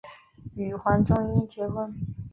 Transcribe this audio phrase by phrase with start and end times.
[0.55, 1.93] 与黄宗英结婚。